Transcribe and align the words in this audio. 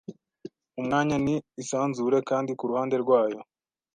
umwanya 0.79 1.15
ni 1.25 1.35
isanzure 1.61 2.17
Kandi 2.29 2.51
kuruhande 2.59 2.95
rwayo 3.03 3.39